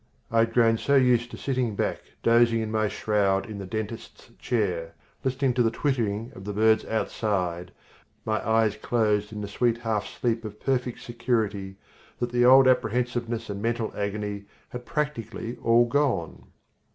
[0.31, 4.31] I had grown so used to sitting back dozing in my shroud in the dentist's
[4.39, 7.71] chair, listening to the twittering of the birds outside,
[8.25, 11.77] my eyes closed in the sweet half sleep of perfect security,
[12.17, 16.45] that the old apprehensiveness and mental agony had practically all gone.